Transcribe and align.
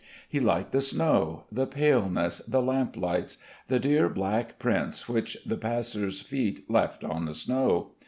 He 0.27 0.39
liked 0.39 0.71
the 0.71 0.81
snow, 0.81 1.43
the 1.51 1.67
paleness, 1.67 2.39
the 2.47 2.59
lamp 2.63 2.97
lights, 2.97 3.37
the 3.67 3.77
dear 3.79 4.09
black 4.09 4.57
prints 4.57 5.07
which 5.07 5.37
the 5.45 5.57
passers' 5.57 6.21
feet 6.21 6.67
left 6.67 7.03
on 7.03 7.25
the 7.25 7.35
snow. 7.35 7.91